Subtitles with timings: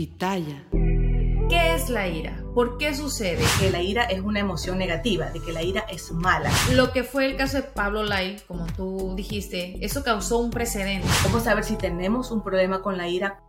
[0.00, 0.66] Pitaya.
[1.50, 2.42] ¿Qué es la ira?
[2.54, 3.44] ¿Por qué sucede?
[3.58, 6.50] Que la ira es una emoción negativa, de que la ira es mala.
[6.72, 11.06] Lo que fue el caso de Pablo Lai, como tú dijiste, eso causó un precedente.
[11.22, 13.42] ¿Cómo saber si tenemos un problema con la ira?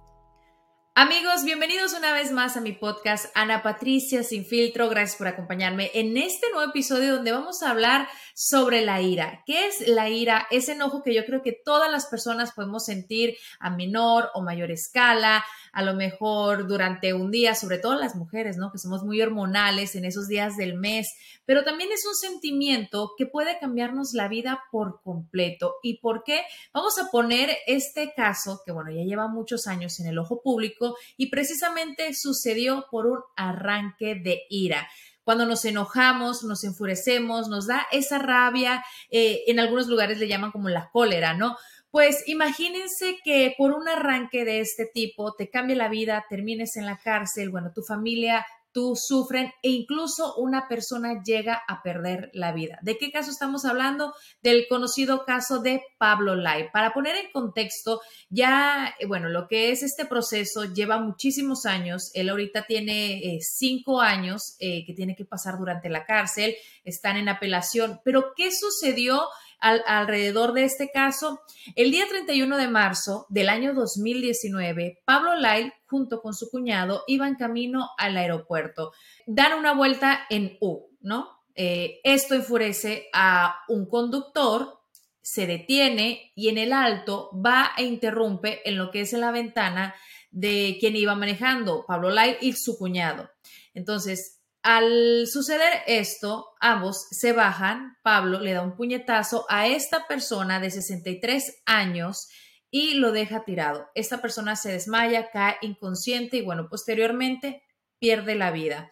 [0.93, 4.89] Amigos, bienvenidos una vez más a mi podcast Ana Patricia Sin Filtro.
[4.89, 9.41] Gracias por acompañarme en este nuevo episodio donde vamos a hablar sobre la ira.
[9.45, 10.47] ¿Qué es la ira?
[10.51, 14.69] Ese enojo que yo creo que todas las personas podemos sentir a menor o mayor
[14.69, 18.71] escala, a lo mejor durante un día, sobre todo las mujeres, ¿no?
[18.71, 21.07] Que somos muy hormonales en esos días del mes,
[21.45, 25.75] pero también es un sentimiento que puede cambiarnos la vida por completo.
[25.81, 26.41] ¿Y por qué?
[26.73, 30.95] Vamos a poner este caso, que bueno, ya lleva muchos años en el ojo público
[31.17, 34.87] y precisamente sucedió por un arranque de ira
[35.23, 40.51] cuando nos enojamos, nos enfurecemos, nos da esa rabia, eh, en algunos lugares le llaman
[40.51, 41.57] como la cólera, ¿no?
[41.91, 46.85] Pues imagínense que por un arranque de este tipo te cambie la vida, termines en
[46.85, 52.51] la cárcel, bueno, tu familia, tú sufren e incluso una persona llega a perder la
[52.51, 52.79] vida.
[52.81, 54.13] ¿De qué caso estamos hablando?
[54.41, 56.71] Del conocido caso de Pablo Lai.
[56.71, 62.11] Para poner en contexto, ya, eh, bueno, lo que es este proceso lleva muchísimos años.
[62.13, 67.17] Él ahorita tiene eh, cinco años eh, que tiene que pasar durante la cárcel, están
[67.17, 67.99] en apelación.
[68.03, 69.21] Pero, ¿qué sucedió?
[69.61, 71.41] Alrededor de este caso.
[71.75, 77.35] El día 31 de marzo del año 2019, Pablo Lyle junto con su cuñado iban
[77.35, 78.91] camino al aeropuerto.
[79.25, 81.29] Dan una vuelta en U, ¿no?
[81.55, 84.79] Eh, esto enfurece a un conductor,
[85.21, 89.31] se detiene y en el alto va e interrumpe en lo que es en la
[89.31, 89.93] ventana
[90.31, 93.29] de quien iba manejando, Pablo Lyle y su cuñado.
[93.73, 100.59] Entonces, al suceder esto, ambos se bajan, Pablo le da un puñetazo a esta persona
[100.59, 102.29] de 63 años
[102.69, 103.89] y lo deja tirado.
[103.95, 107.63] Esta persona se desmaya, cae inconsciente y bueno, posteriormente
[107.99, 108.91] pierde la vida.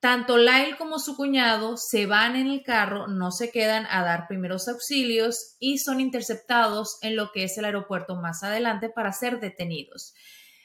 [0.00, 4.28] Tanto Lyle como su cuñado se van en el carro, no se quedan a dar
[4.28, 9.40] primeros auxilios y son interceptados en lo que es el aeropuerto más adelante para ser
[9.40, 10.14] detenidos.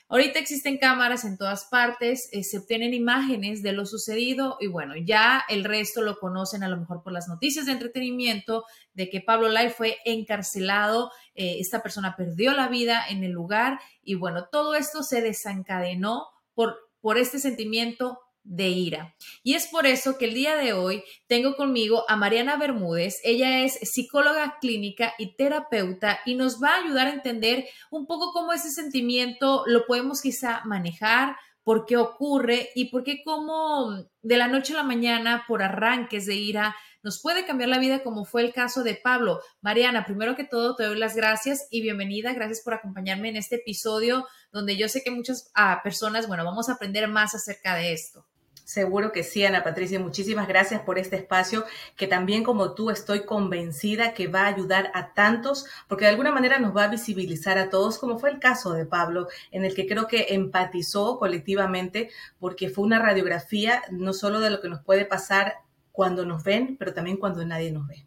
[0.09, 4.93] Ahorita existen cámaras en todas partes, eh, se obtienen imágenes de lo sucedido y bueno,
[4.95, 9.21] ya el resto lo conocen a lo mejor por las noticias de entretenimiento de que
[9.21, 14.47] Pablo Lai fue encarcelado, eh, esta persona perdió la vida en el lugar y bueno,
[14.51, 19.15] todo esto se desencadenó por, por este sentimiento de ira.
[19.43, 23.19] Y es por eso que el día de hoy tengo conmigo a Mariana Bermúdez.
[23.23, 28.31] Ella es psicóloga clínica y terapeuta y nos va a ayudar a entender un poco
[28.33, 34.37] cómo ese sentimiento lo podemos quizá manejar, por qué ocurre y por qué como de
[34.37, 38.23] la noche a la mañana por arranques de ira nos puede cambiar la vida como
[38.23, 39.41] fue el caso de Pablo.
[39.61, 42.33] Mariana, primero que todo te doy las gracias y bienvenida.
[42.33, 46.69] Gracias por acompañarme en este episodio donde yo sé que muchas ah, personas, bueno, vamos
[46.69, 48.25] a aprender más acerca de esto.
[48.63, 49.99] Seguro que sí, Ana Patricia.
[49.99, 51.65] Muchísimas gracias por este espacio
[51.97, 56.31] que también como tú estoy convencida que va a ayudar a tantos, porque de alguna
[56.31, 59.75] manera nos va a visibilizar a todos, como fue el caso de Pablo, en el
[59.75, 64.81] que creo que empatizó colectivamente, porque fue una radiografía no solo de lo que nos
[64.81, 65.55] puede pasar
[65.91, 68.05] cuando nos ven, pero también cuando nadie nos ve.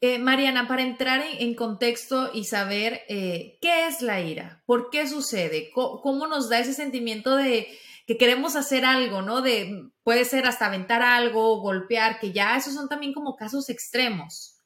[0.00, 5.06] Eh, Mariana, para entrar en, contexto y saber eh, qué es la ira, por qué
[5.06, 7.66] sucede, cómo nos da ese sentimiento de
[8.06, 9.42] que queremos hacer algo, ¿no?
[9.42, 14.56] De, puede ser hasta aventar algo, golpear, que ya esos son también como casos extremos.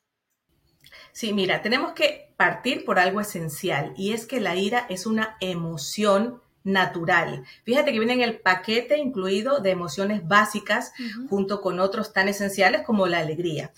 [1.12, 5.36] Sí, mira, tenemos que partir por algo esencial y es que la ira es una
[5.40, 7.44] emoción natural.
[7.64, 10.92] Fíjate que viene en el paquete incluido de emociones básicas
[11.28, 13.72] junto con otros tan esenciales como la alegría.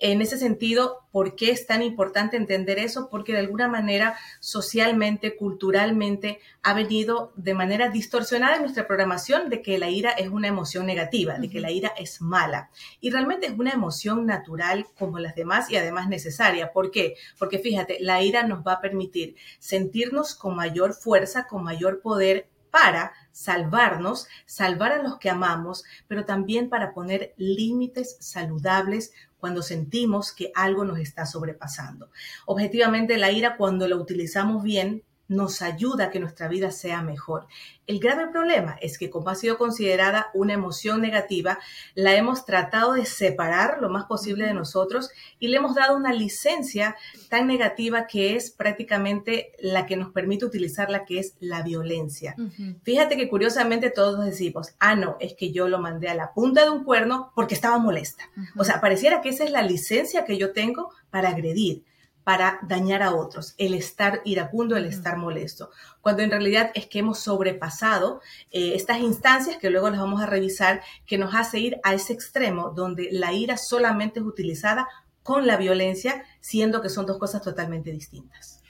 [0.00, 3.08] En ese sentido, ¿por qué es tan importante entender eso?
[3.10, 9.60] Porque de alguna manera, socialmente, culturalmente, ha venido de manera distorsionada en nuestra programación de
[9.60, 12.70] que la ira es una emoción negativa, de que la ira es mala.
[13.00, 16.72] Y realmente es una emoción natural como las demás y además necesaria.
[16.72, 17.16] ¿Por qué?
[17.36, 22.48] Porque fíjate, la ira nos va a permitir sentirnos con mayor fuerza, con mayor poder
[22.70, 30.32] para salvarnos, salvar a los que amamos, pero también para poner límites saludables cuando sentimos
[30.32, 32.10] que algo nos está sobrepasando.
[32.46, 37.46] Objetivamente, la ira, cuando la utilizamos bien, nos ayuda a que nuestra vida sea mejor.
[37.86, 41.58] El grave problema es que como ha sido considerada una emoción negativa,
[41.94, 46.12] la hemos tratado de separar lo más posible de nosotros y le hemos dado una
[46.12, 46.96] licencia
[47.30, 52.34] tan negativa que es prácticamente la que nos permite utilizarla, que es la violencia.
[52.82, 56.64] Fíjate que curiosamente todos decimos, ah, no, es que yo lo mandé a la punta
[56.64, 58.24] de un cuerno porque estaba molesta.
[58.56, 61.84] O sea, pareciera que esa es la licencia que yo tengo para agredir
[62.28, 65.70] para dañar a otros, el estar iracundo, el estar molesto,
[66.02, 68.20] cuando en realidad es que hemos sobrepasado
[68.50, 72.12] eh, estas instancias que luego las vamos a revisar, que nos hace ir a ese
[72.12, 74.86] extremo donde la ira solamente es utilizada
[75.22, 78.60] con la violencia, siendo que son dos cosas totalmente distintas.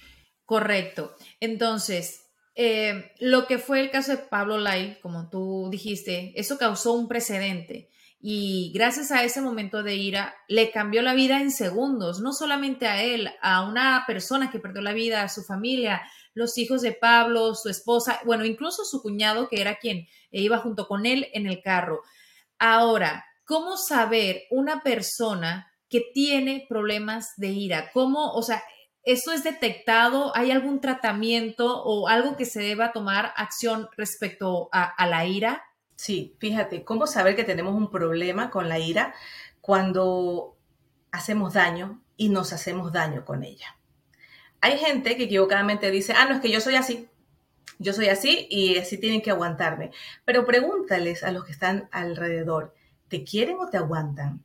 [0.45, 1.17] Correcto.
[1.41, 6.93] Entonces, eh, lo que fue el caso de Pablo Lai, como tú dijiste, eso causó
[6.93, 7.91] un precedente
[8.21, 12.89] y gracias a ese momento de ira le cambió la vida en segundos, no solamente
[12.89, 16.03] a él, a una persona que perdió la vida, a su familia,
[16.35, 20.89] los hijos de Pablo, su esposa, bueno, incluso su cuñado que era quien iba junto
[20.89, 22.03] con él en el carro.
[22.59, 27.91] Ahora, ¿cómo saber una persona que tiene problemas de ira?
[27.93, 28.63] ¿Cómo, o sea,
[29.05, 30.37] esto es detectado?
[30.37, 35.63] ¿Hay algún tratamiento o algo que se deba tomar acción respecto a, a la ira?
[35.99, 39.15] Sí, fíjate, ¿cómo saber que tenemos un problema con la ira
[39.61, 40.57] cuando
[41.11, 43.77] hacemos daño y nos hacemos daño con ella?
[44.61, 47.09] Hay gente que equivocadamente dice, ah, no, es que yo soy así,
[47.81, 49.91] yo soy así y así tienen que aguantarme.
[50.25, 52.77] Pero pregúntales a los que están alrededor,
[53.09, 54.45] ¿te quieren o te aguantan?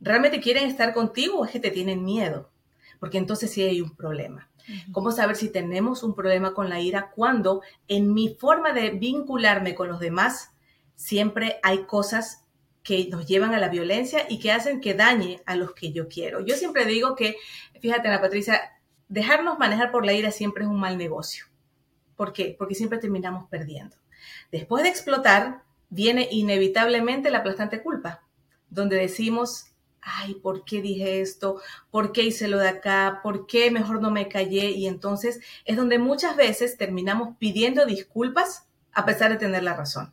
[0.00, 2.50] ¿Realmente quieren estar contigo o es que te tienen miedo?
[2.98, 4.50] Porque entonces sí hay un problema.
[4.90, 9.76] ¿Cómo saber si tenemos un problema con la ira cuando en mi forma de vincularme
[9.76, 10.51] con los demás
[10.94, 12.42] siempre hay cosas
[12.82, 16.08] que nos llevan a la violencia y que hacen que dañe a los que yo
[16.08, 16.40] quiero.
[16.40, 17.36] Yo siempre digo que,
[17.80, 18.60] fíjate, Ana Patricia,
[19.08, 21.46] dejarnos manejar por la ira siempre es un mal negocio.
[22.16, 22.54] ¿Por qué?
[22.58, 23.96] Porque siempre terminamos perdiendo.
[24.50, 28.22] Después de explotar, viene inevitablemente la aplastante culpa,
[28.68, 29.66] donde decimos,
[30.00, 31.60] ay, ¿por qué dije esto?
[31.90, 33.20] ¿Por qué hice lo de acá?
[33.22, 34.70] ¿Por qué mejor no me callé?
[34.70, 40.12] Y entonces es donde muchas veces terminamos pidiendo disculpas a pesar de tener la razón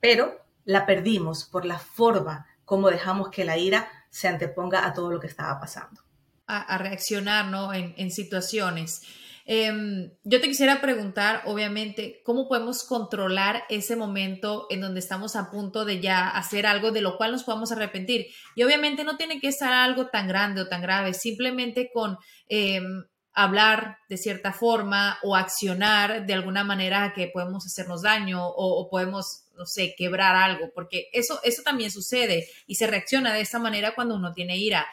[0.00, 5.10] pero la perdimos por la forma como dejamos que la ira se anteponga a todo
[5.10, 6.02] lo que estaba pasando.
[6.48, 7.74] A, reaccionar ¿no?
[7.74, 9.02] en, situaciones.
[9.48, 15.50] Em, yo te quisiera preguntar, obviamente, cómo podemos controlar ese momento en donde estamos a
[15.50, 18.26] punto de ya hacer algo de lo cual nos podamos arrepentir.
[18.56, 23.04] Y obviamente no tiene que estar algo tan grande o tan grave, simplemente con em,
[23.36, 29.44] hablar de cierta forma o accionar de alguna manera que podemos hacernos daño o, podemos,
[29.56, 33.94] no sé, quebrar algo, porque eso, eso también sucede y se reacciona de esa manera
[33.94, 34.86] cuando uno tiene ira.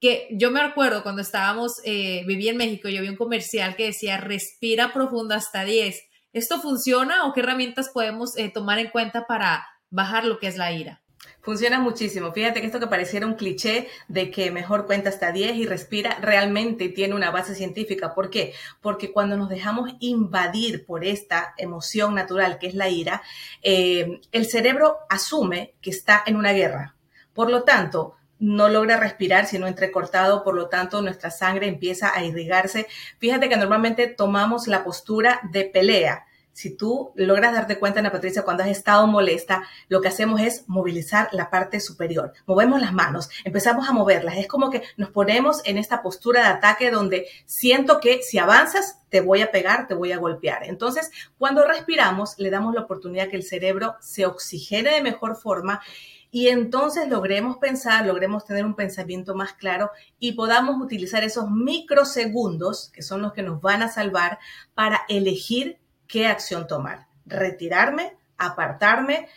[0.00, 3.86] Que yo me acuerdo cuando estábamos, eh, viví en México, yo vi un comercial que
[3.86, 6.02] decía, respira profundo hasta 10.
[6.32, 10.56] ¿Esto funciona o qué herramientas podemos eh, tomar en cuenta para bajar lo que es
[10.56, 11.02] la ira?
[11.40, 12.32] Funciona muchísimo.
[12.32, 16.18] Fíjate que esto que pareciera un cliché de que mejor cuenta hasta 10 y respira,
[16.20, 18.14] realmente tiene una base científica.
[18.14, 18.52] ¿Por qué?
[18.80, 23.22] Porque cuando nos dejamos invadir por esta emoción natural que es la ira,
[23.62, 26.96] eh, el cerebro asume que está en una guerra.
[27.32, 32.24] Por lo tanto, no logra respirar, sino entrecortado, por lo tanto nuestra sangre empieza a
[32.24, 32.86] irrigarse.
[33.18, 36.25] Fíjate que normalmente tomamos la postura de pelea
[36.56, 40.64] si tú logras darte cuenta, Ana Patricia, cuando has estado molesta, lo que hacemos es
[40.66, 42.32] movilizar la parte superior.
[42.46, 44.38] Movemos las manos, empezamos a moverlas.
[44.38, 49.02] Es como que nos ponemos en esta postura de ataque donde siento que si avanzas,
[49.10, 50.64] te voy a pegar, te voy a golpear.
[50.64, 55.82] Entonces, cuando respiramos, le damos la oportunidad que el cerebro se oxigene de mejor forma
[56.30, 62.88] y entonces logremos pensar, logremos tener un pensamiento más claro y podamos utilizar esos microsegundos,
[62.94, 64.38] que son los que nos van a salvar,
[64.74, 67.06] para elegir qué acción tomar.
[67.24, 69.28] Retirarme, apartarme,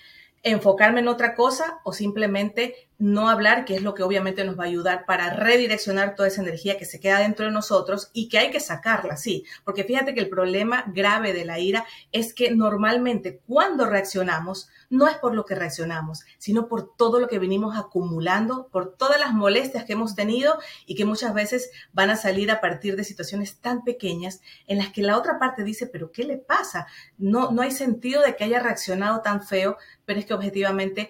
[0.44, 4.66] enfocarme en otra cosa o simplemente no hablar, que es lo que obviamente nos va
[4.66, 8.38] a ayudar para redireccionar toda esa energía que se queda dentro de nosotros y que
[8.38, 12.52] hay que sacarla, sí, porque fíjate que el problema grave de la ira es que
[12.52, 17.78] normalmente cuando reaccionamos no es por lo que reaccionamos, sino por todo lo que venimos
[17.78, 22.52] acumulando, por todas las molestias que hemos tenido y que muchas veces van a salir
[22.52, 26.26] a partir de situaciones tan pequeñas en las que la otra parte dice, pero ¿qué
[26.26, 26.88] le pasa?
[27.18, 31.10] No, no hay sentido de que haya reaccionado tan feo, pero es que objetivamente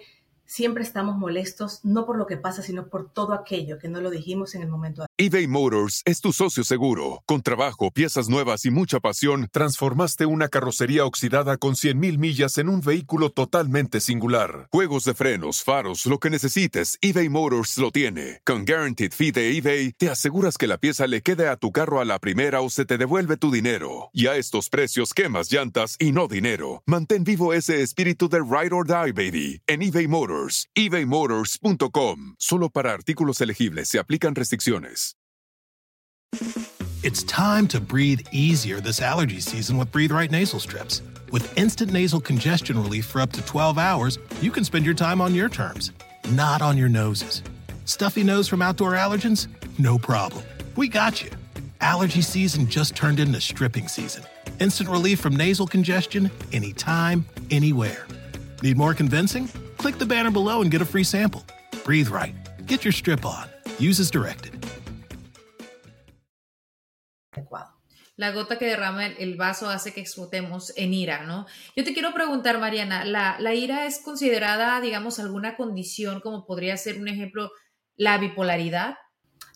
[0.50, 4.10] siempre estamos molestos, no por lo que pasa, sino por todo aquello que no lo
[4.10, 5.06] dijimos en el momento.
[5.16, 7.22] eBay Motors es tu socio seguro.
[7.24, 12.68] Con trabajo, piezas nuevas y mucha pasión, transformaste una carrocería oxidada con 100.000 millas en
[12.68, 14.66] un vehículo totalmente singular.
[14.72, 18.40] Juegos de frenos, faros, lo que necesites, eBay Motors lo tiene.
[18.44, 22.00] Con Guaranteed Fee de eBay, te aseguras que la pieza le quede a tu carro
[22.00, 24.10] a la primera o se te devuelve tu dinero.
[24.12, 26.82] Y a estos precios, quemas llantas y no dinero.
[26.86, 30.39] Mantén vivo ese espíritu de Ride or Die, baby, en eBay Motors
[30.76, 32.34] ebaymotors.com.
[32.38, 35.14] Solo para artículos elegibles se aplican restricciones.
[37.02, 41.02] It's time to breathe easier this allergy season with Breathe Right nasal strips.
[41.32, 45.20] With instant nasal congestion relief for up to 12 hours, you can spend your time
[45.20, 45.92] on your terms,
[46.32, 47.42] not on your noses.
[47.84, 49.48] Stuffy nose from outdoor allergens?
[49.78, 50.44] No problem.
[50.76, 51.30] We got you.
[51.80, 54.24] Allergy season just turned into stripping season.
[54.60, 58.06] Instant relief from nasal congestion anytime, anywhere.
[58.62, 59.48] Need more convincing?
[59.78, 61.42] Click the banner below and get a free sample.
[61.84, 62.34] Breathe right.
[62.66, 63.48] Get your strip on.
[63.78, 64.56] Use as directed.
[68.16, 71.46] La gota que derrama el vaso hace que explotemos en ira, ¿no?
[71.74, 76.76] Yo te quiero preguntar, Mariana, ¿la, ¿la ira es considerada, digamos, alguna condición como podría
[76.76, 77.50] ser un ejemplo,
[77.96, 78.96] la bipolaridad?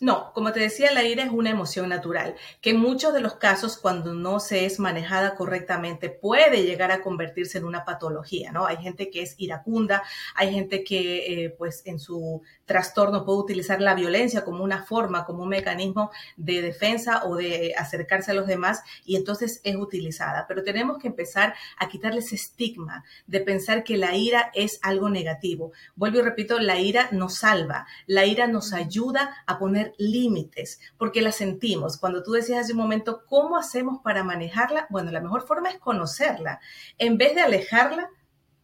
[0.05, 3.37] No, como te decía, la ira es una emoción natural, que en muchos de los
[3.37, 8.67] casos, cuando no se es manejada correctamente, puede llegar a convertirse en una patología, ¿no?
[8.67, 10.03] Hay gente que es iracunda,
[10.35, 15.25] hay gente que, eh, pues, en su trastorno puede utilizar la violencia como una forma,
[15.25, 20.45] como un mecanismo de defensa o de acercarse a los demás, y entonces es utilizada.
[20.47, 25.09] Pero tenemos que empezar a quitarle ese estigma de pensar que la ira es algo
[25.09, 25.73] negativo.
[25.97, 31.23] Vuelvo y repito, la ira nos salva, la ira nos ayuda a poner límites, porque
[31.23, 31.99] la sentimos.
[31.99, 34.87] Cuando tú decías hace un momento, ¿cómo hacemos para manejarla?
[34.91, 36.61] Bueno, la mejor forma es conocerla.
[36.99, 38.11] En vez de alejarla,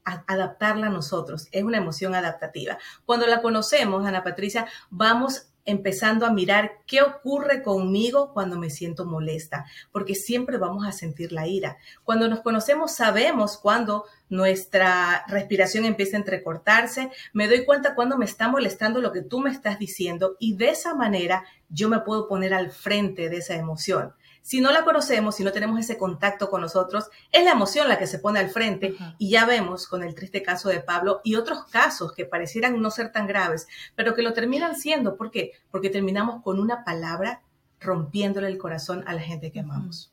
[0.04, 1.49] adaptarla a nosotros.
[1.52, 2.78] Es una emoción adaptativa.
[3.04, 9.04] Cuando la conocemos, Ana Patricia, vamos empezando a mirar qué ocurre conmigo cuando me siento
[9.04, 11.76] molesta, porque siempre vamos a sentir la ira.
[12.04, 18.24] Cuando nos conocemos sabemos cuando nuestra respiración empieza a entrecortarse, me doy cuenta cuando me
[18.24, 22.28] está molestando lo que tú me estás diciendo y de esa manera yo me puedo
[22.28, 24.14] poner al frente de esa emoción.
[24.42, 27.99] Si no la conocemos, si no tenemos ese contacto con nosotros, es la emoción la
[27.99, 31.35] que se pone al frente y ya vemos con el triste caso de Pablo y
[31.35, 35.16] otros casos que parecieran no ser tan graves, pero que lo terminan siendo.
[35.16, 35.52] ¿Por qué?
[35.70, 37.42] Porque terminamos con una palabra
[37.80, 40.12] rompiéndole el corazón a la gente que amamos.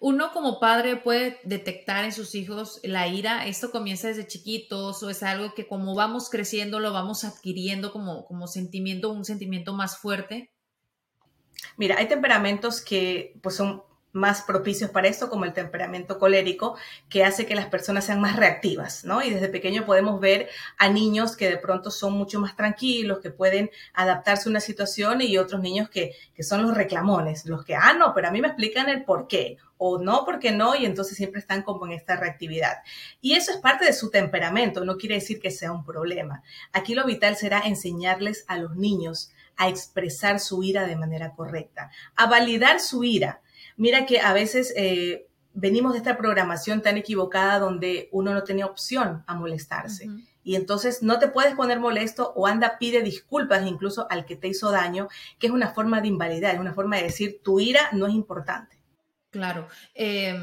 [0.00, 3.46] Uno como padre puede detectar en sus hijos la ira.
[3.46, 8.24] Esto comienza desde chiquitos o es algo que como vamos creciendo lo vamos adquiriendo como,
[8.26, 10.52] como sentimiento, un sentimiento más fuerte.
[11.76, 16.76] Mira, hay temperamentos que pues, son más propicios para esto, como el temperamento colérico,
[17.08, 19.22] que hace que las personas sean más reactivas, ¿no?
[19.22, 20.48] Y desde pequeño podemos ver
[20.78, 25.20] a niños que de pronto son mucho más tranquilos, que pueden adaptarse a una situación
[25.20, 28.40] y otros niños que, que son los reclamones, los que, ah, no, pero a mí
[28.40, 31.92] me explican el por qué, o no, porque no, y entonces siempre están como en
[31.92, 32.78] esta reactividad.
[33.20, 36.42] Y eso es parte de su temperamento, no quiere decir que sea un problema.
[36.72, 41.90] Aquí lo vital será enseñarles a los niños a expresar su ira de manera correcta,
[42.16, 43.42] a validar su ira.
[43.76, 48.66] Mira que a veces eh, venimos de esta programación tan equivocada donde uno no tenía
[48.66, 50.08] opción a molestarse.
[50.44, 54.48] Y entonces no te puedes poner molesto o anda, pide disculpas incluso al que te
[54.48, 57.90] hizo daño, que es una forma de invalidar, es una forma de decir tu ira
[57.92, 58.78] no es importante.
[59.30, 59.68] Claro.
[59.94, 60.34] Eh,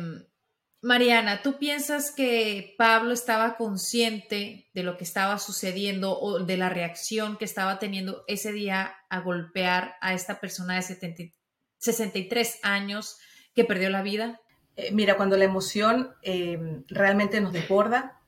[0.85, 6.69] Mariana, ¿tú piensas que Pablo estaba consciente de lo que estaba sucediendo o de la
[6.69, 11.31] reacción que estaba teniendo ese día a golpear a esta persona de
[11.79, 13.17] 63 años
[13.55, 14.39] que perdió la vida?
[14.75, 18.21] Eh, mira, cuando la emoción eh, realmente nos desborda,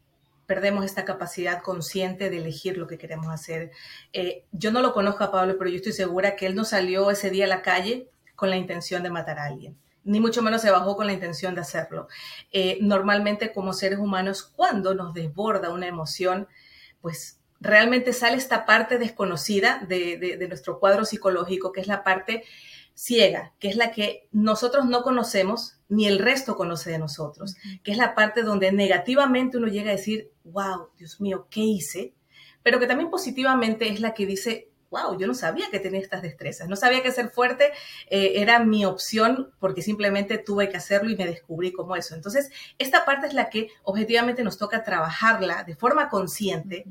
[0.47, 3.69] perdemos esta capacidad consciente de elegir lo que queremos hacer.
[4.13, 7.11] Eh, yo no lo conozco a Pablo, pero yo estoy segura que él no salió
[7.11, 10.61] ese día a la calle con la intención de matar a alguien ni mucho menos
[10.61, 12.07] se bajó con la intención de hacerlo.
[12.51, 16.47] Eh, normalmente como seres humanos, cuando nos desborda una emoción,
[17.01, 22.43] pues realmente sale esta parte desconocida de, nuestro cuadro psicológico, que es la parte
[22.93, 27.91] ciega, que es la que nosotros no conocemos ni el resto conoce de nosotros, que
[27.91, 32.13] es la parte donde negativamente uno llega a decir, wow, Dios mío, ¿qué hice?
[32.67, 36.22] pero que también positivamente es la que dice, wow, yo no sabía que tenía estas
[36.22, 37.72] destrezas, no sabía que ser fuerte
[38.10, 42.15] eh, era mi opción porque simplemente tuve que hacerlo y me descubrí como eso.
[42.15, 46.86] Entonces, esta parte es la que objetivamente nos toca trabajarla de forma consciente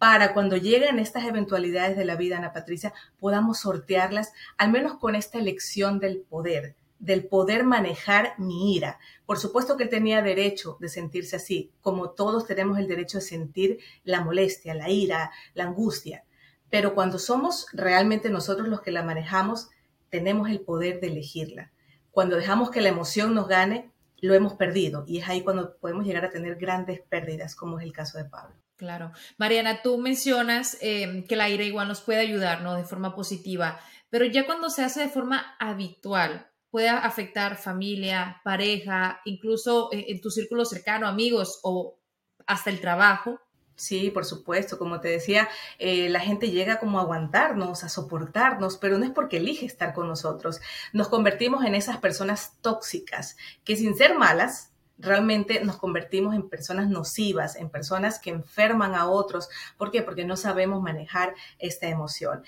[0.00, 5.14] para cuando lleguen estas eventualidades de la vida, Ana Patricia, podamos sortearlas, al menos con
[5.14, 8.98] esta elección del poder, del poder manejar mi ira.
[9.26, 13.78] Por supuesto que tenía derecho de sentirse así, como todos tenemos el derecho de sentir
[14.02, 16.24] la molestia, la ira, la angustia.
[16.70, 19.68] Pero cuando somos realmente nosotros los que la manejamos,
[20.08, 21.72] tenemos el poder de elegirla.
[22.10, 26.04] Cuando dejamos que la emoción nos gane, lo hemos perdido y es ahí cuando podemos
[26.04, 28.54] llegar a tener grandes pérdidas, como es el caso de Pablo.
[28.76, 29.12] Claro.
[29.36, 32.76] Mariana, tú mencionas eh, que la ira igual nos puede ayudar, ¿no?
[32.76, 39.20] De forma positiva, pero ya cuando se hace de forma habitual, puede afectar familia, pareja,
[39.24, 41.98] incluso eh, en tu círculo cercano, amigos o
[42.46, 43.40] hasta el trabajo.
[43.80, 48.76] Sí, por supuesto, como te decía, eh, la gente llega como a aguantarnos, a soportarnos,
[48.76, 50.60] pero no es porque elige estar con nosotros.
[50.92, 56.90] Nos convertimos en esas personas tóxicas que sin ser malas, realmente nos convertimos en personas
[56.90, 59.48] nocivas, en personas que enferman a otros.
[59.78, 60.02] ¿Por qué?
[60.02, 62.42] Porque no sabemos manejar esta emoción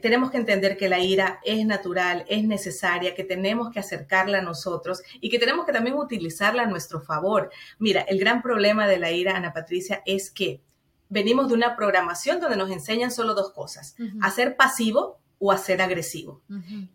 [0.00, 4.42] tenemos que entender que la ira es natural, es necesaria, que tenemos que acercarla a
[4.42, 7.50] nosotros y que tenemos que también utilizarla a nuestro favor.
[7.78, 10.60] Mira, el gran problema de la ira, Ana Patricia, es que
[11.08, 15.58] venimos de una programación donde nos enseñan solo dos cosas, a ser pasivo o a
[15.58, 16.42] ser agresivo.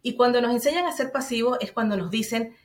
[0.01, 2.55] Y cuando nos enseñan a ser pasivo es cuando nos dicen,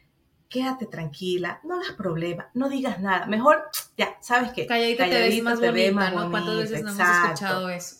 [0.48, 3.64] quédate tranquila, no hagas problema, no digas nada, mejor,
[3.96, 4.66] ya, ¿sabes qué?
[4.66, 6.30] Calladita, te ves más bonita, ¿no?
[6.30, 7.96] ¿Cuántas veces no hemos escuchado eso?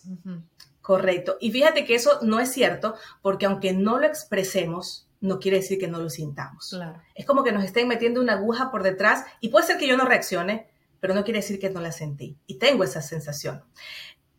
[0.81, 1.37] Correcto.
[1.39, 5.77] Y fíjate que eso no es cierto, porque aunque no lo expresemos, no quiere decir
[5.77, 6.69] que no lo sintamos.
[6.69, 6.99] Claro.
[7.13, 9.97] Es como que nos estén metiendo una aguja por detrás y puede ser que yo
[9.97, 10.68] no reaccione,
[10.99, 12.37] pero no quiere decir que no la sentí.
[12.47, 13.63] Y tengo esa sensación.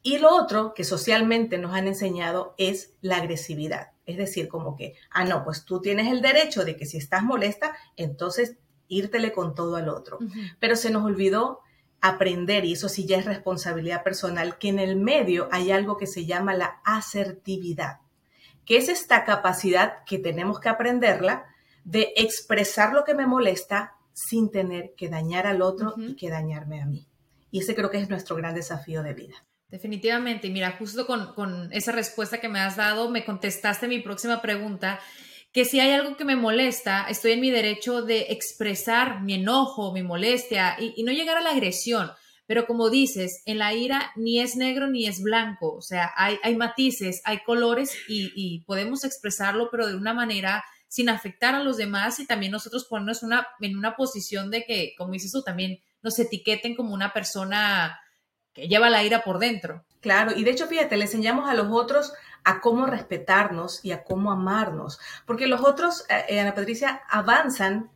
[0.03, 3.89] Y lo otro que socialmente nos han enseñado es la agresividad.
[4.07, 7.23] Es decir, como que, ah, no, pues tú tienes el derecho de que si estás
[7.23, 8.57] molesta, entonces
[8.89, 10.19] írtele con todo al otro.
[10.59, 11.61] Pero se nos olvidó
[12.01, 16.07] aprender, y eso sí ya es responsabilidad personal, que en el medio hay algo que
[16.07, 17.99] se llama la asertividad,
[18.65, 21.45] que es esta capacidad que tenemos que aprenderla
[21.85, 26.81] de expresar lo que me molesta sin tener que dañar al otro y que dañarme
[26.81, 27.07] a mí.
[27.51, 29.35] Y ese creo que es nuestro gran desafío de vida.
[29.69, 30.49] Definitivamente.
[30.49, 34.43] Y mira, justo con, con, esa respuesta que me has dado, me contestaste mi próxima
[34.43, 35.01] pregunta,
[35.53, 39.93] que si hay algo que me molesta, estoy en mi derecho de expresar mi enojo,
[39.93, 42.11] mi molestia y, no llegar a la agresión.
[42.47, 46.37] Pero como dices, en la ira ni es negro ni es blanco, o sea, hay,
[46.43, 51.63] hay matices, hay colores y, y podemos expresarlo, pero de una manera sin afectar a
[51.63, 55.41] los demás y también nosotros ponernos una, en una posición de que, como dices tú,
[55.41, 58.01] también nos etiqueten como una persona
[58.53, 59.85] que lleva la ira por dentro.
[60.01, 64.03] Claro, y de hecho, fíjate, le enseñamos a los otros a cómo respetarnos y a
[64.03, 67.93] cómo amarnos, porque los otros, eh, eh, Ana Patricia, avanzan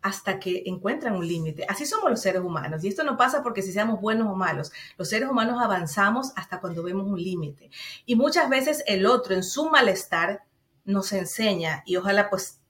[0.00, 1.66] hasta que encuentran un límite.
[1.68, 2.84] Así somos los seres humanos.
[2.84, 4.70] Y esto no pasa porque si seamos buenos o malos.
[4.96, 7.70] Los seres humanos avanzamos hasta cuando vemos un límite.
[8.06, 10.44] Y muchas veces el otro en su malestar
[10.84, 12.60] nos enseña, y ojalá pues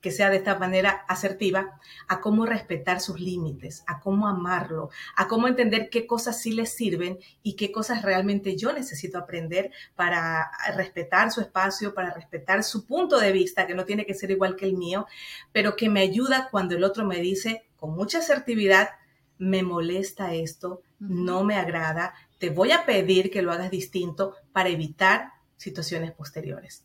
[0.00, 1.78] que sea de esta manera asertiva,
[2.08, 6.66] a cómo respetar sus límites, a cómo amarlo, a cómo entender qué cosas sí le
[6.66, 12.86] sirven y qué cosas realmente yo necesito aprender para respetar su espacio, para respetar su
[12.86, 15.06] punto de vista, que no tiene que ser igual que el mío,
[15.52, 18.90] pero que me ayuda cuando el otro me dice con mucha asertividad,
[19.38, 24.68] me molesta esto, no me agrada, te voy a pedir que lo hagas distinto para
[24.68, 26.84] evitar situaciones posteriores.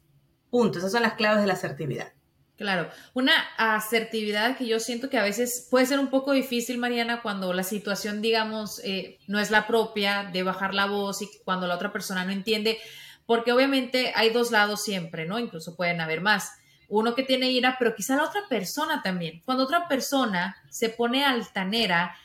[0.56, 0.78] Punto.
[0.78, 2.14] Esas son las claves de la asertividad.
[2.56, 7.22] Claro, una asertividad que yo siento que a veces puede ser un poco difícil, Mariana,
[7.22, 11.68] cuando la situación, digamos, eh, no es la propia de bajar la voz y cuando
[11.68, 12.78] la otra persona no entiende,
[13.26, 15.40] porque obviamente hay dos lados siempre, ¿no?
[15.40, 16.54] Incluso pueden haber más.
[16.88, 19.42] Uno que tiene ira, pero quizá la otra persona también.
[19.44, 22.16] Cuando otra persona se pone altanera,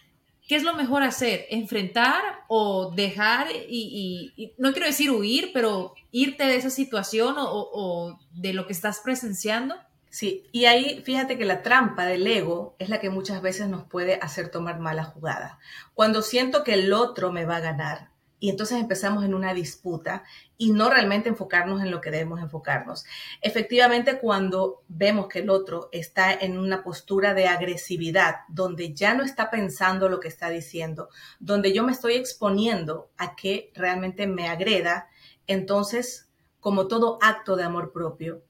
[0.51, 1.47] ¿qué es lo mejor hacer?
[1.51, 8.53] ¿Enfrentar o dejar y, no quiero decir huir, pero irte de esa situación o, de
[8.53, 9.77] lo que estás presenciando?
[10.09, 13.85] Sí, y ahí fíjate que la trampa del ego es la que muchas veces nos
[13.85, 15.61] puede hacer tomar mala jugada.
[15.95, 18.10] Cuando siento que el otro me va a ganar
[18.41, 20.25] y entonces empezamos en una disputa
[20.57, 23.05] y no realmente enfocarnos en lo que debemos enfocarnos.
[23.43, 29.23] Efectivamente, cuando vemos que el otro está en una postura de agresividad, donde ya no
[29.23, 34.49] está pensando lo que está diciendo, donde yo me estoy exponiendo a que realmente me
[34.49, 35.09] agreda,
[35.47, 38.43] entonces, como todo acto de amor propio,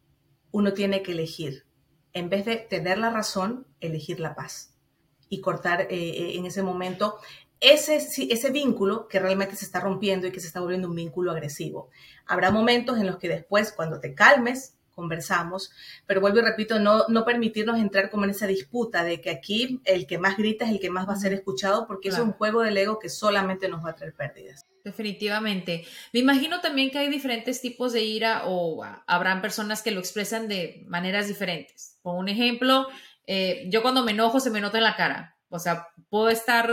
[0.53, 1.67] uno tiene que elegir.
[2.13, 4.75] En vez de tener la razón, elegir la paz
[5.29, 7.19] y cortar eh, eh, en ese momento
[7.61, 11.31] ese, ese vínculo que realmente se está rompiendo y que se está volviendo un vínculo
[11.31, 11.91] agresivo.
[12.27, 15.73] Habrá momentos en los que después, cuando te calmes, conversamos,
[16.07, 19.81] pero vuelvo y repito, no, no permitirnos entrar como en esa disputa de que aquí
[19.85, 22.33] el que más grita es el que más va a ser escuchado, porque es un
[22.33, 24.67] juego del ego que solamente nos va a traer pérdidas.
[24.85, 25.85] Definitivamente.
[26.13, 30.49] Me imagino también que hay diferentes tipos de ira o habrán personas que lo expresan
[30.49, 31.99] de maneras diferentes.
[32.03, 32.87] Por un ejemplo,
[33.27, 35.37] eh, yo cuando me enojo se me nota en la cara.
[35.49, 36.71] O sea, puedo estar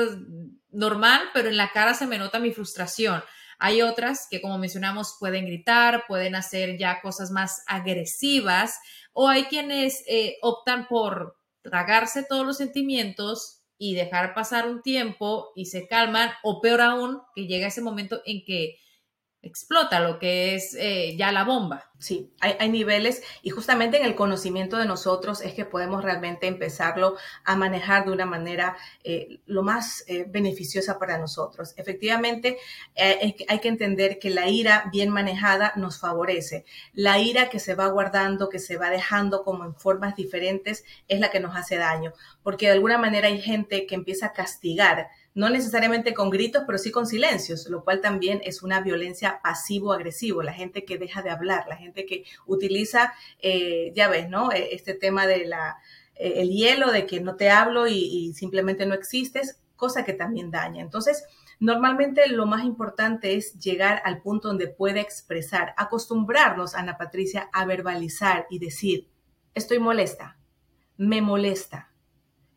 [0.77, 3.23] normal, pero en la cara se me nota mi frustración.
[3.57, 8.79] Hay otras que, como mencionamos, pueden gritar, pueden hacer ya cosas más agresivas,
[9.11, 15.51] o hay quienes eh, optan por tragarse todos los sentimientos y dejar pasar un tiempo
[15.55, 18.77] y se calman, o peor aún, que llega ese momento en que
[19.47, 21.85] explota lo que es eh, ya la bomba.
[21.99, 27.17] Sí, hay, niveles y justamente en el conocimiento de nosotros es que podemos realmente empezarlo
[27.43, 31.73] a manejar de una manera eh, lo más eh, beneficiosa para nosotros.
[31.75, 32.59] Efectivamente,
[32.95, 36.65] hay que entender que la ira bien manejada nos favorece.
[36.93, 41.19] La ira que se va guardando, que se va dejando como en formas diferentes, es
[41.19, 45.09] la que nos hace daño, porque de alguna manera hay gente que empieza a castigar
[45.37, 50.41] no necesariamente con gritos, pero sí con silencios, lo cual también es una violencia pasivo-agresivo,
[50.41, 54.51] la gente que deja de hablar, la gente que utiliza, eh, ya ves, ¿no?
[54.51, 55.77] E, este tema de la,
[56.15, 60.49] e, el hielo, de que no te hablo y, simplemente no existes, cosa que también
[60.51, 60.81] daña.
[60.81, 61.23] Entonces,
[61.59, 67.65] Normalmente lo más importante es llegar al punto donde puede expresar, acostumbrarnos, Ana Patricia, a
[67.65, 69.09] verbalizar y decir,
[69.55, 70.37] estoy molesta,
[70.97, 71.89] me molesta,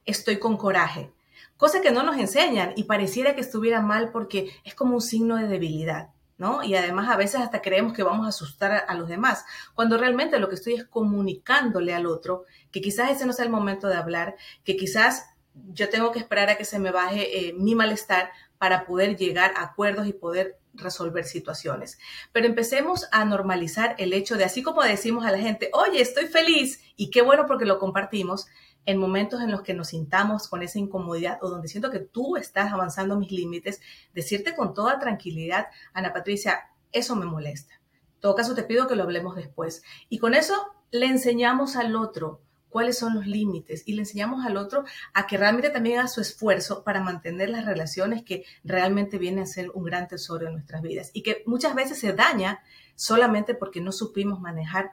[0.05, 1.15] estoy con coraje,
[1.61, 5.37] cosa que no nos enseñan y pareciera que estuviera mal porque es como un signo
[5.37, 6.09] de debilidad.
[6.39, 6.63] ¿No?
[6.63, 9.45] Y además a veces hasta creemos que vamos a asustar a, los demás,
[9.75, 13.51] cuando realmente lo que estoy es comunicándole al otro que quizás ese no sea el
[13.51, 17.53] momento de hablar, que quizás yo tengo que esperar a que se me baje eh,
[17.53, 21.99] mi malestar para poder llegar a acuerdos y poder resolver situaciones.
[22.33, 26.27] Pero empecemos a normalizar el hecho de, así como decimos a la gente, oye, estoy
[26.27, 28.47] feliz y qué bueno porque lo compartimos,
[28.87, 32.37] en momentos en los que nos sintamos con esa incomodidad o donde siento que tú
[32.37, 33.81] estás avanzando mis límites,
[34.15, 37.75] decirte con toda tranquilidad, Ana Patricia, eso me molesta.
[37.75, 39.83] En todo caso, te pido que lo hablemos después.
[40.09, 40.55] Y con eso
[40.91, 42.41] le enseñamos al otro
[42.71, 46.21] cuáles son los límites y le enseñamos al otro a que realmente también haga su
[46.21, 50.81] esfuerzo para mantener las relaciones que realmente vienen a ser un gran tesoro en nuestras
[50.81, 52.63] vidas y que muchas veces se daña
[52.95, 54.93] solamente porque no supimos manejar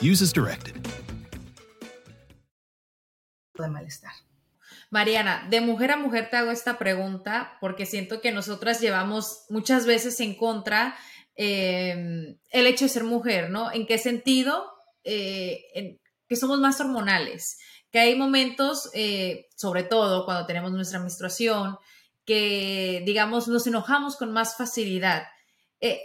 [0.00, 0.74] Use as directed.
[3.54, 4.12] De malestar.
[4.90, 9.86] Mariana, de mujer a mujer te hago esta pregunta porque siento que nosotras llevamos muchas
[9.86, 10.96] veces en contra
[11.34, 13.72] eh, el hecho de ser mujer, ¿no?
[13.72, 14.70] ¿En qué sentido?
[15.04, 17.58] Eh, en, que somos más hormonales,
[17.90, 21.78] que hay momentos, eh, sobre todo cuando tenemos nuestra menstruación,
[22.24, 25.26] que, digamos, nos enojamos con más facilidad.
[25.80, 26.00] Eh,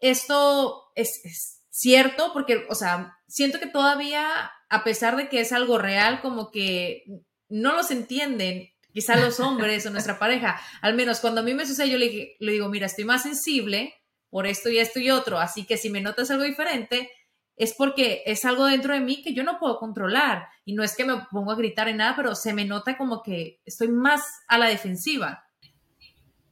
[0.00, 5.52] esto es, es, cierto porque, o sea, siento que todavía, a pesar de que es
[5.52, 7.04] algo real, como que
[7.48, 10.60] no los entienden, quizá los hombres o nuestra pareja.
[10.82, 13.94] Al menos cuando a mí me sucede, yo le, le digo, mira, estoy más sensible
[14.28, 17.10] por esto y esto y otro, así que si me notas algo diferente,
[17.56, 20.48] es porque es algo dentro de mí que yo no puedo controlar.
[20.64, 23.22] Y no es que me pongo a gritar en nada, pero se me nota como
[23.22, 25.44] que estoy más a la defensiva.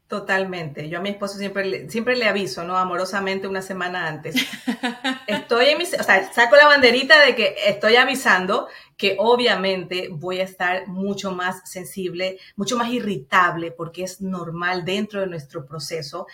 [0.09, 0.89] Totalmente.
[0.89, 2.79] Yo a mi esposo siempre le, siempre le aviso, ¿no?
[2.79, 4.37] Amorosamente una semana antes.
[5.27, 10.41] Estoy en mi, o sea, saco la banderita de que estoy avisando que obviamente voy
[10.41, 16.27] a estar mucho más sensible, mucho más irritable, porque es normal dentro de nuestro proceso.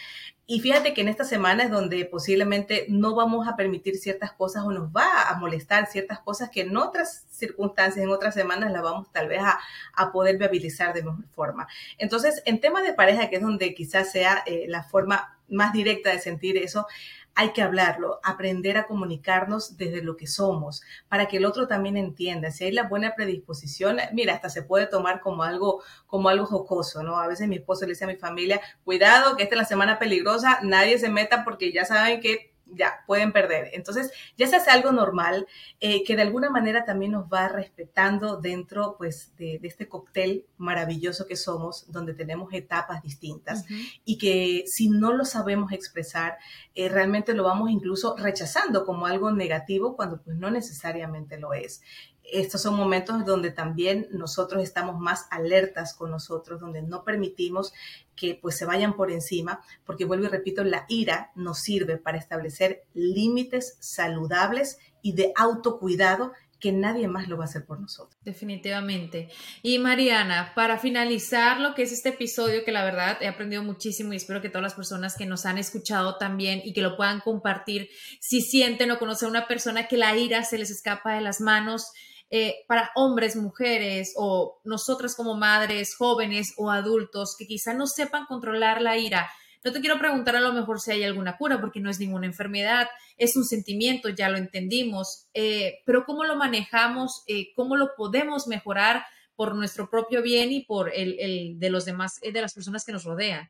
[0.47, 4.65] Y fíjate que en esta semana es donde posiblemente no vamos a permitir ciertas cosas
[4.65, 8.83] o nos va a molestar ciertas cosas que en otras circunstancias, en otras semanas las
[8.83, 9.59] vamos tal vez a,
[9.95, 11.67] a poder viabilizar de mejor forma.
[11.97, 16.11] Entonces, en tema de pareja, que es donde quizás sea eh, la forma más directa
[16.11, 16.87] de sentir eso,
[17.35, 21.97] hay que hablarlo, aprender a comunicarnos desde lo que somos, para que el otro también
[21.97, 22.51] entienda.
[22.51, 27.03] Si hay la buena predisposición, mira, hasta se puede tomar como algo, como algo jocoso,
[27.03, 27.19] ¿no?
[27.19, 29.99] A veces mi esposo le dice a mi familia, cuidado, que esta es la semana
[29.99, 33.71] peligrosa, nadie se meta porque ya saben que ya pueden perder.
[33.73, 35.47] Entonces, ya se hace algo normal
[35.81, 41.27] eh, que de alguna manera también nos va respetando dentro pues, de, este cóctel maravilloso
[41.27, 43.65] que somos, donde tenemos etapas distintas
[44.05, 46.39] y que si no lo sabemos expresar,
[46.75, 51.83] eh, realmente lo vamos incluso rechazando como algo negativo cuando pues no necesariamente lo es
[52.25, 57.73] estos son momentos donde también nosotros estamos más alertas con nosotros, donde no permitimos
[58.17, 62.19] que pues se vayan por encima, porque vuelvo y repito, la ira nos sirve para
[62.19, 66.33] establecer límites saludables y de autocuidado
[66.65, 68.19] que nadie más lo va a hacer por nosotros.
[68.25, 69.29] Definitivamente.
[69.63, 74.15] Y Mariana, para finalizar lo que es este episodio, que la verdad he aprendido muchísimo
[74.15, 77.21] y espero que todas las personas que nos han escuchado también y que lo puedan
[77.21, 81.21] compartir, si sienten o conocen a una persona que la ira se les escapa de
[81.21, 81.93] las manos,
[82.37, 88.27] eh, para hombres, mujeres o nosotras como madres, jóvenes o adultos que quizá no sepan
[88.27, 89.31] controlar la ira.
[89.63, 92.27] No te quiero preguntar a lo mejor si hay alguna cura, porque no es ninguna
[92.27, 97.95] enfermedad, es un sentimiento, ya lo entendimos, eh, pero cómo lo manejamos, eh, cómo lo
[97.97, 99.05] podemos mejorar
[99.37, 102.91] por nuestro propio bien y por el, el de los demás, de las personas que
[102.91, 103.49] nos rodean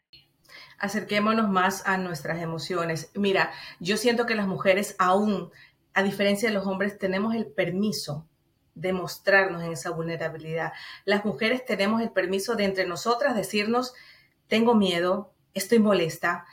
[0.78, 3.10] acerquémonos más a nuestras emociones.
[3.14, 5.50] Mira, yo siento que las mujeres aún,
[5.94, 8.28] a diferencia de los hombres, tenemos el permiso
[8.74, 10.72] demostrarnos en esa vulnerabilidad.
[11.04, 13.94] Las mujeres tenemos el permiso de entre nosotras decirnos,
[14.48, 16.46] tengo miedo, estoy molesta,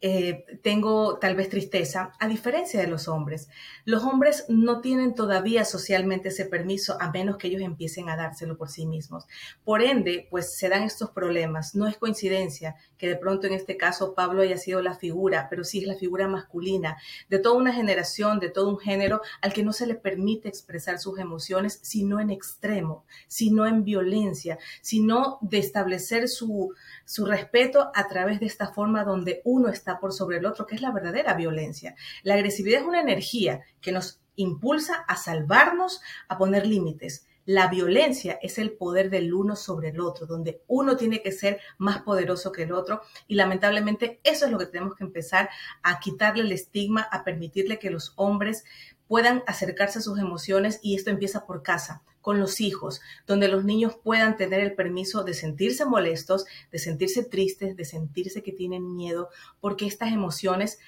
[0.00, 3.48] eh, tengo tal vez tristeza, a diferencia de los hombres.
[3.84, 8.56] Los hombres no tienen todavía socialmente ese permiso a menos que ellos empiecen a dárselo
[8.56, 9.26] por sí mismos.
[9.64, 11.74] Por ende, pues se dan estos problemas.
[11.74, 15.64] No es coincidencia que de pronto en este caso Pablo haya sido la figura, pero
[15.64, 16.96] sí es la figura masculina
[17.28, 20.98] de toda una generación, de todo un género al que no se le permite expresar
[20.98, 26.72] sus emociones, sino en extremo, sino en violencia, sino de establecer su,
[27.04, 30.74] su respeto a través de esta forma donde uno está por sobre el otro, que
[30.74, 31.94] es la verdadera violencia.
[32.22, 37.26] La agresividad es una energía que nos impulsa a salvarnos, a poner límites.
[37.44, 41.60] La violencia es el poder del uno sobre el otro, donde uno tiene que ser
[41.78, 45.48] más poderoso que el otro y lamentablemente eso es lo que tenemos que empezar
[45.82, 48.64] a quitarle el estigma, a permitirle que los hombres
[49.06, 53.64] puedan acercarse a sus emociones y esto empieza por casa, con los hijos, donde los
[53.64, 58.94] niños puedan tener el permiso de sentirse molestos, de sentirse tristes, de sentirse que tienen
[58.94, 60.78] miedo, porque estas emociones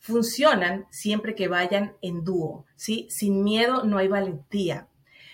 [0.00, 3.06] funcionan siempre que vayan en dúo, ¿sí?
[3.08, 4.88] Sin miedo no hay valentía.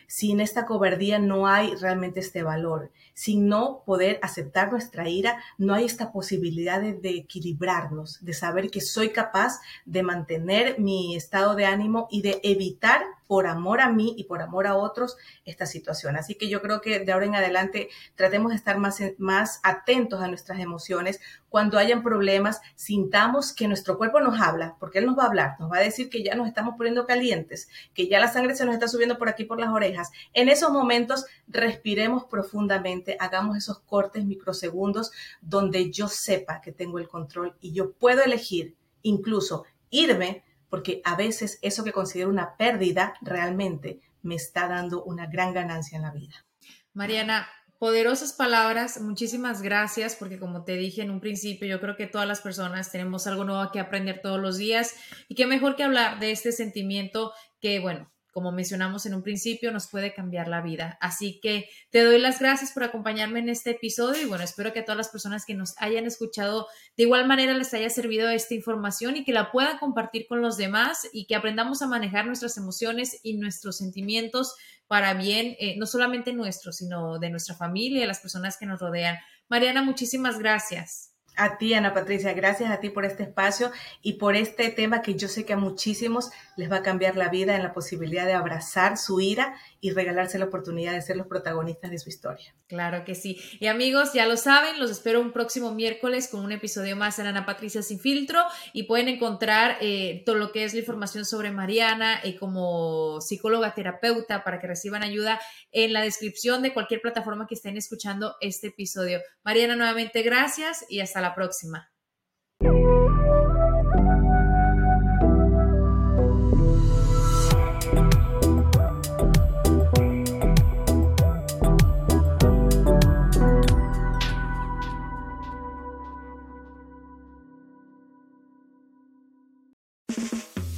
[0.07, 2.90] Sin esta cobardía no hay realmente este valor.
[3.14, 8.70] Sin no poder aceptar nuestra ira, no hay esta posibilidad de, de, equilibrarnos, de saber
[8.70, 13.00] que soy capaz de mantener mi estado de ánimo y de evitar
[13.31, 16.16] por amor a mí y por amor a otros esta situación.
[16.16, 20.21] Así que yo creo que de ahora en adelante tratemos de estar más, más atentos
[20.21, 21.21] a nuestras emociones.
[21.49, 25.55] Cuando hayan problemas, sintamos que nuestro cuerpo nos habla, porque él nos va a hablar,
[25.61, 28.64] nos va a decir que ya nos estamos poniendo calientes, que ya la sangre se
[28.64, 30.11] nos está subiendo por aquí por las orejas.
[30.33, 37.07] En esos momentos, respiremos profundamente, hagamos esos cortes microsegundos donde yo sepa que tengo el
[37.07, 43.14] control y yo puedo elegir incluso irme porque a veces eso que considero una pérdida
[43.20, 46.46] realmente me está dando una gran ganancia en la vida.
[46.94, 52.06] Mariana, poderosas palabras, muchísimas gracias, porque como te dije en un principio, yo creo que
[52.06, 54.94] todas las personas tenemos algo nuevo que aprender todos los días
[55.28, 59.73] y qué mejor que hablar de este sentimiento que, bueno, como mencionamos en un principio,
[59.73, 60.99] nos puede cambiar la vida.
[61.01, 64.81] Así que te doy las gracias por acompañarme en este episodio y bueno, espero que
[64.81, 66.66] a todas las personas que nos hayan escuchado
[66.97, 70.57] de igual manera les haya servido esta información y que la puedan compartir con los
[70.57, 74.55] demás y que aprendamos a manejar nuestras emociones y nuestros sentimientos
[74.87, 78.81] para bien, eh, no solamente nuestro, sino de nuestra familia y las personas que nos
[78.81, 79.16] rodean.
[79.49, 81.11] Mariana, muchísimas gracias.
[81.42, 83.72] A ti, Ana Patricia, gracias a ti por este espacio
[84.03, 87.31] y por este tema que yo sé que a muchísimos les va a cambiar la
[87.31, 91.29] vida en la posibilidad de abrazar su ira y regalarse la oportunidad de ser los
[91.29, 92.55] protagonistas de su historia.
[92.66, 93.40] Claro que sí.
[93.59, 97.26] Y amigos, ya lo saben, los espero un próximo miércoles con un episodio más en
[97.26, 101.50] Ana Patricia Sin Filtro y pueden encontrar eh, todo lo que es la información sobre
[101.50, 105.40] Mariana y como psicóloga terapeuta para que reciban ayuda
[105.72, 109.20] en la descripción de cualquier plataforma que estén escuchando este episodio.
[109.42, 111.87] Mariana, nuevamente gracias y hasta la la próxima.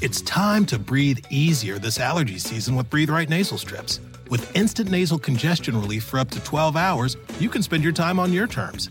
[0.04, 4.00] It's time to breathe easier this allergy season with Breathe Right nasal strips.
[4.28, 8.18] With instant nasal congestion relief for up to 12 hours, you can spend your time
[8.18, 8.90] on your terms